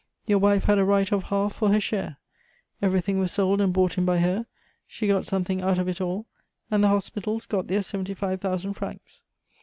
[0.25, 2.17] Your wife had a right of half for her share.
[2.81, 4.47] Everything was sold and bought in by her;
[4.87, 6.25] she got something out of it all,
[6.71, 9.21] and the hospitals got their seventy five thousand francs.